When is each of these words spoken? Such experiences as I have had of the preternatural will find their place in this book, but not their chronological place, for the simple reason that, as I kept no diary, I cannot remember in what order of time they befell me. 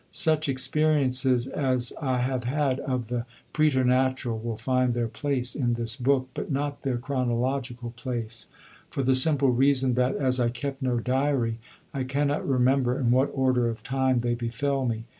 Such 0.09 0.49
experiences 0.49 1.45
as 1.45 1.93
I 2.01 2.17
have 2.21 2.45
had 2.45 2.79
of 2.79 3.07
the 3.07 3.27
preternatural 3.53 4.39
will 4.39 4.57
find 4.57 4.95
their 4.95 5.07
place 5.07 5.53
in 5.53 5.75
this 5.75 5.95
book, 5.95 6.29
but 6.33 6.51
not 6.51 6.81
their 6.81 6.97
chronological 6.97 7.91
place, 7.91 8.47
for 8.89 9.03
the 9.03 9.13
simple 9.13 9.51
reason 9.51 9.93
that, 9.93 10.15
as 10.15 10.39
I 10.39 10.49
kept 10.49 10.81
no 10.81 10.97
diary, 10.99 11.59
I 11.93 12.03
cannot 12.03 12.49
remember 12.49 12.99
in 12.99 13.11
what 13.11 13.29
order 13.31 13.69
of 13.69 13.83
time 13.83 14.21
they 14.25 14.33
befell 14.33 14.87
me. 14.87 15.03